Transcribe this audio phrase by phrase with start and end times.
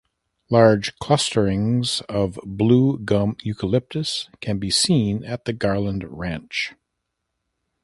[0.49, 6.73] Large clusterings of Blue Gum eucalyptus can be seen at the Garland Ranch.